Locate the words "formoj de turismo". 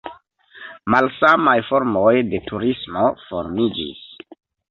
1.67-3.05